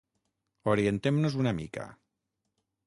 [0.73, 1.89] Orientem-nos una mica.